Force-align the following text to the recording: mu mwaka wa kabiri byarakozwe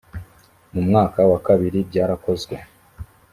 mu 0.73 0.81
mwaka 0.87 1.19
wa 1.31 1.39
kabiri 1.47 1.79
byarakozwe 1.89 2.55